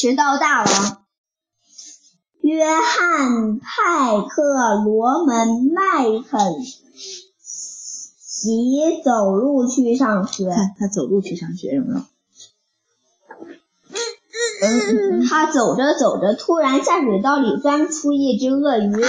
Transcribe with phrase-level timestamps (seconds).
[0.00, 1.02] 迟到大王。
[2.40, 6.40] 约翰派克罗门麦肯
[7.38, 10.46] 齐走路去上学。
[10.46, 12.00] 看他走路去上学，有没有？
[15.28, 19.02] 他走着走着，突然下水道里钻出一只鳄鱼，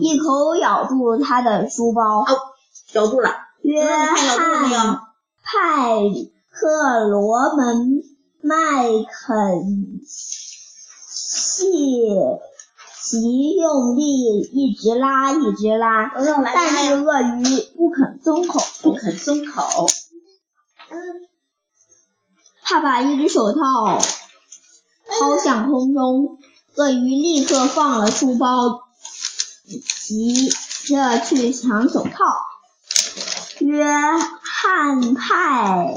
[0.00, 2.24] 一口咬住他的书包。
[2.94, 3.30] 咬住了。
[3.60, 5.00] 约翰
[5.42, 6.00] 派
[6.50, 7.99] 克罗门
[8.50, 11.70] 麦肯齐。
[13.02, 16.12] 极用力一直拉，一直拉，
[16.54, 17.44] 但是鳄鱼
[17.76, 19.88] 不肯松口，不肯松口。
[22.62, 23.98] 他把一只手套
[25.08, 26.38] 抛向空中，
[26.74, 28.82] 鳄鱼立刻放了书包，
[29.66, 30.50] 急
[30.84, 32.12] 着去抢手套。
[33.60, 33.84] 约
[34.42, 35.94] 翰派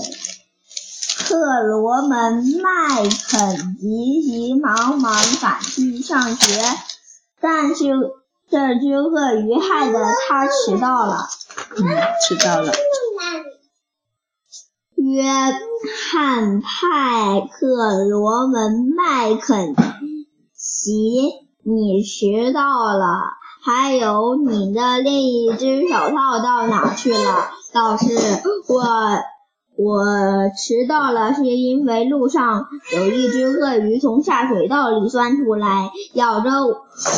[1.33, 6.61] 克罗门麦肯急急忙忙赶去上学。
[7.41, 7.85] 但是
[8.51, 11.27] 这只鳄鱼害得他迟到了。
[11.75, 11.87] 嗯，
[12.21, 12.71] 迟到了。
[14.95, 15.23] 约
[16.11, 19.73] 翰派克罗门麦肯
[20.55, 21.31] 齐，
[21.63, 22.61] 你迟到
[22.95, 23.23] 了。
[23.63, 27.49] 还有你的另一只手套到哪去了？
[27.73, 28.07] 老师，
[28.67, 28.83] 我。
[29.75, 30.03] 我
[30.55, 36.49] 迟到了，是因为路上有一只鳄鱼从下水道里钻出来，咬着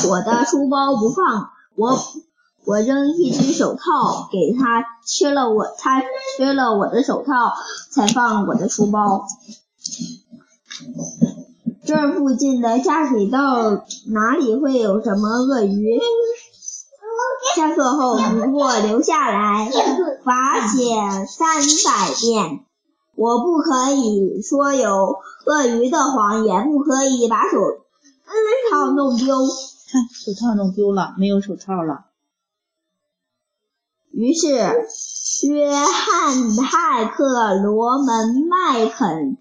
[0.09, 1.50] 我的书包不放。
[1.76, 2.00] 我
[2.66, 6.02] 我扔一只手套给它吃了，我它
[6.38, 7.53] 吃了我的手套
[7.92, 9.26] 才放我的书包。
[11.86, 16.00] 这附近的下水道哪里会有什么鳄鱼？
[17.55, 19.69] 下课后你给我留下来，
[20.23, 22.66] 罚写三百遍。
[23.16, 27.58] 我不可以说有鳄鱼的谎，也不可以把手
[28.69, 29.38] 套弄丢。
[29.38, 32.05] 看，手套弄丢了，没有手套了。
[34.11, 34.48] 于是，
[35.48, 39.37] 约翰派克罗门麦肯。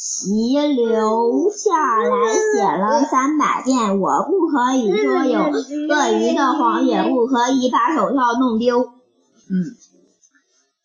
[0.00, 3.98] 其留下来写了三百遍。
[3.98, 8.92] 我不可以说有鳄鱼的谎，也不可以把手套弄丢。
[9.50, 9.76] 嗯。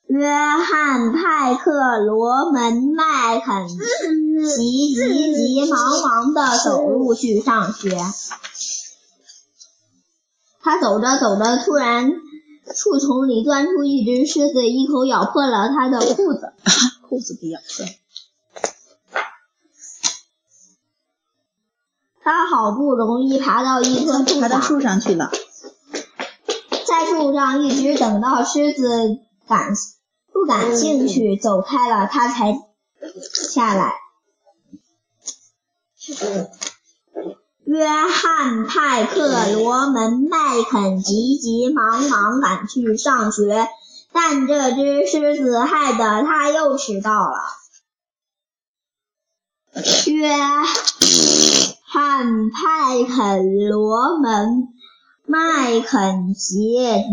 [0.07, 7.95] 约翰派克罗门麦肯急急急忙忙的走路去上学。
[10.59, 12.11] 他走着走着，突然
[12.73, 16.51] 树丛里钻出一只狮子，一口咬破了他的裤子。
[17.07, 17.85] 裤子被咬破。
[22.23, 25.29] 他好不容易爬到一棵树上，爬到树上去了，
[26.87, 29.73] 在树上一直等到狮子感
[30.31, 32.53] 不感兴趣走开了，他才
[33.51, 33.93] 下来。
[37.65, 43.67] 约翰派克罗门麦肯急急忙忙赶去上学，
[44.13, 47.35] 但这只狮子害得他又迟到了。
[50.07, 50.37] 约。
[51.93, 54.67] 汉派肯罗门
[55.27, 56.57] 麦肯齐，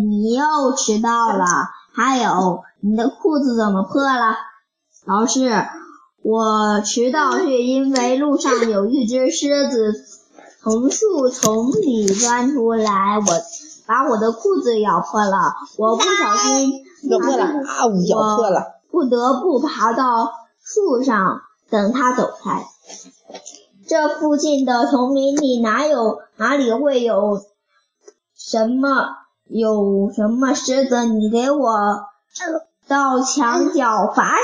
[0.09, 1.45] 你又迟到了。
[1.93, 4.37] 还有，你的裤子怎么破了？
[5.05, 5.51] 老师，
[6.23, 9.93] 我迟到是因为路上有一只狮子
[10.63, 13.27] 从树丛里钻出来，我
[13.87, 15.57] 把我的裤子咬破了。
[15.77, 16.73] 我不小心
[17.11, 17.85] 咬破了啊！
[18.09, 20.33] 咬破了，不得不爬到
[20.65, 22.65] 树上等它走开。
[23.91, 27.45] 这附近的丛林里哪有哪里会有
[28.37, 29.17] 什么
[29.49, 31.06] 有什么狮子？
[31.06, 32.05] 你给我
[32.87, 34.37] 到墙角罚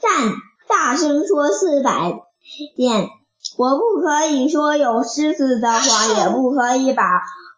[0.00, 0.32] 站，
[0.68, 2.20] 大声说四百
[2.74, 3.08] 遍。
[3.56, 7.04] 我不可以说有狮子的话，也不可以把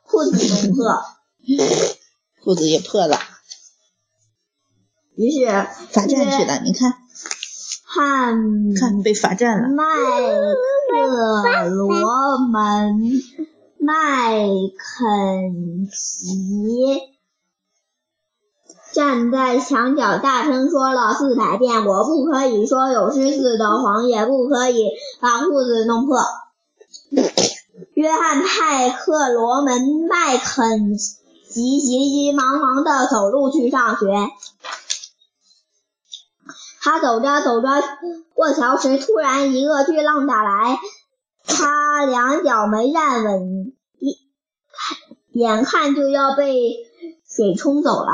[0.04, 1.03] 裤子弄破。
[2.44, 3.16] 裤子也破了。
[5.14, 5.47] 于是
[5.93, 6.93] 罚站去了，你看。
[7.94, 8.38] 汉
[8.80, 9.69] 看被罚站了。
[9.69, 9.84] 麦
[10.94, 13.02] 克罗门
[13.78, 17.02] 麦肯齐
[18.94, 24.88] 站在墙角，大声说了四百遍：“我不可以说有狮子的谎，也不可以
[25.20, 26.17] 把裤子弄破。”
[27.93, 34.06] 约翰派克罗门麦肯齐急急忙忙地走路去上学。
[36.84, 37.69] 他走着走着，
[38.34, 40.76] 过桥时突然一个巨浪打来，
[41.44, 44.19] 他两脚没站稳，一
[45.31, 46.75] 眼看就要被
[47.25, 48.11] 水冲走了。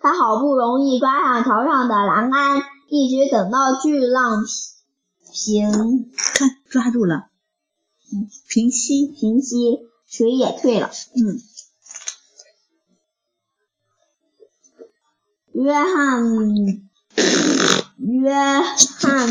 [0.00, 4.46] 他好不容易抓上桥上的栏杆，一直等到巨浪
[5.30, 7.26] 平看抓住了，
[8.48, 10.88] 平息，平息，水也退了。
[10.88, 11.38] 嗯，
[15.52, 16.24] 约翰，
[17.98, 19.28] 约翰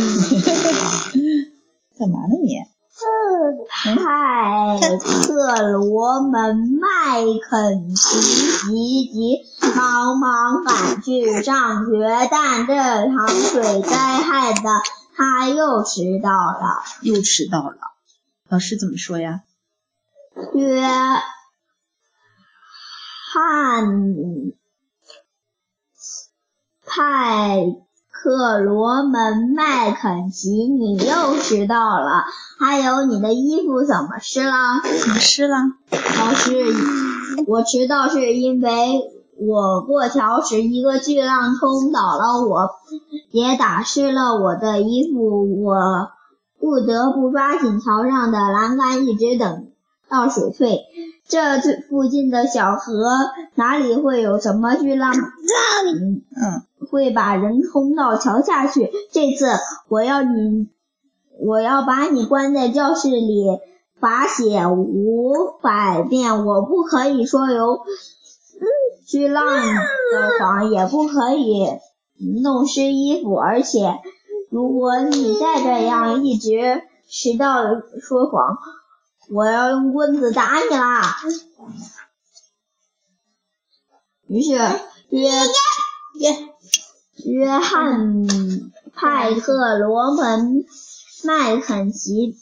[1.98, 2.58] 干嘛呢你？
[3.70, 4.78] 派
[5.26, 8.20] 克罗门麦肯齐
[8.68, 14.82] 急急忙忙赶去上学，但这场水灾害的
[15.16, 16.84] 他又迟到了。
[17.02, 17.78] 又迟到了。
[18.50, 19.44] 老师怎么说呀？
[20.54, 20.82] 约
[23.32, 23.86] 翰
[26.90, 27.64] 派
[28.12, 32.24] 克罗门麦肯齐，你又迟到了。
[32.60, 34.82] 还有你的衣服怎么湿了？
[35.00, 35.56] 怎么湿了？
[35.92, 36.66] 老师，
[37.48, 38.72] 我迟到是因为
[39.38, 42.72] 我过桥时一个巨浪冲倒了我，
[43.32, 46.10] 也打湿了我的衣服，我
[46.60, 49.68] 不得不抓紧桥上的栏杆，一直等
[50.10, 50.80] 到水退。
[51.30, 53.08] 这附近的小河
[53.56, 55.14] 哪里会有什么巨浪？
[55.14, 56.22] 嗯，
[56.90, 58.92] 会把人冲到桥下去。
[59.14, 59.46] 这次
[59.88, 60.68] 我要你。
[61.42, 63.46] 我要把你关在教室里，
[64.02, 66.46] 罚写五百遍。
[66.46, 67.80] 我不可以说有
[69.08, 71.66] 巨浪的谎，也不可以
[72.44, 73.36] 弄湿衣服。
[73.36, 74.02] 而且，
[74.50, 77.64] 如果你再这样一直迟到
[78.02, 78.58] 说谎，
[79.32, 81.18] 我要用棍子打你啦！
[84.28, 84.54] 于是
[85.10, 85.30] 约
[86.16, 86.32] 约
[87.26, 88.26] 约翰
[88.94, 90.66] 派克罗门。
[91.22, 92.38] 麦肯齐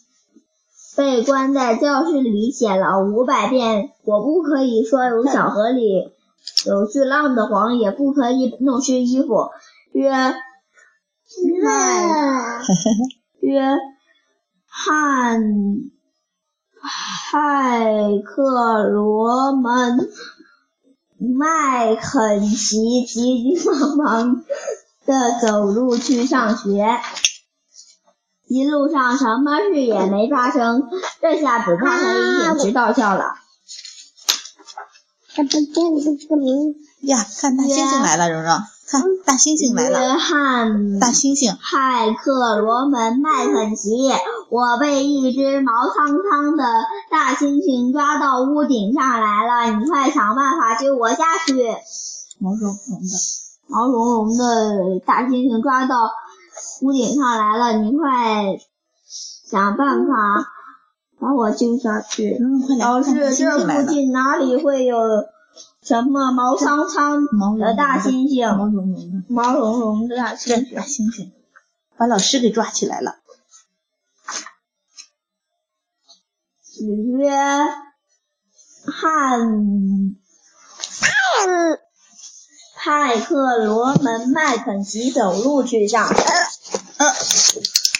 [0.96, 6.12] 被关在教室里，写了五百遍“我不可以说有小河里
[6.68, 9.50] 有巨浪的谎，也不可以弄湿衣服”。
[9.94, 10.36] 约麦
[13.40, 13.76] 约
[14.68, 15.42] 翰
[17.32, 17.84] 派
[18.26, 20.10] 克罗门
[21.18, 24.44] 麦肯齐急急忙忙
[25.06, 27.00] 的走路去上学。
[28.48, 30.84] 一路上什么事也没发生，
[31.22, 33.34] 这下子他可以准时到校了。
[35.36, 35.50] 这不
[36.00, 38.58] 见这个名呀，看大猩猩来了，蓉蓉，
[38.90, 40.00] 看大猩猩来了。
[40.00, 43.90] 约翰大猩猩派克罗门麦肯齐，
[44.50, 46.64] 我被一只毛苍苍的
[47.12, 51.54] 大猩猩抓到屋顶上来了，你快想办法救我下去。
[52.40, 53.18] 毛茸茸的，
[53.68, 55.96] 毛茸茸的大猩猩抓到。
[56.82, 58.58] 屋顶上来了，你快
[59.06, 60.48] 想办法
[61.20, 62.36] 把我救下去。
[62.80, 64.98] 老师，这附近哪里会有
[65.84, 67.22] 什么毛苍苍
[67.60, 68.58] 的大猩猩？
[68.58, 70.76] 毛茸茸的，毛茸茸的大猩猩。
[70.76, 71.30] 大猩猩
[71.96, 73.18] 把老师给抓起来了。
[76.78, 77.32] 子约
[78.86, 79.40] 汉
[82.76, 86.08] 派克罗门麦肯齐走路去上。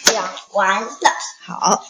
[0.04, 0.90] 讲完了。
[1.44, 1.84] 好。